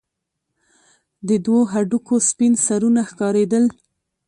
د 1.27 1.29
دوو 1.45 1.59
هډوکو 1.71 2.15
سپين 2.29 2.53
سرونه 2.65 3.01
ښكارېدل. 3.09 3.65